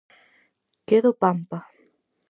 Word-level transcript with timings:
-Quedo 0.85 1.11
pampa! 1.21 1.59